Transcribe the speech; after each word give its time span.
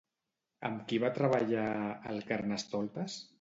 Amb 0.69 0.79
qui 0.91 0.99
va 1.03 1.11
treballar 1.17 1.67
a 1.83 1.85
El 2.15 2.19
Carnestoltes? 2.33 3.21